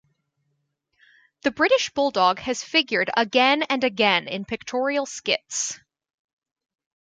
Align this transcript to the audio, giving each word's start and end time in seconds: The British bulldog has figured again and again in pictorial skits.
The 1.43 1.51
British 1.51 1.91
bulldog 1.91 2.39
has 2.39 2.63
figured 2.63 3.11
again 3.15 3.61
and 3.61 3.83
again 3.83 4.27
in 4.27 4.45
pictorial 4.45 5.05
skits. 5.05 5.79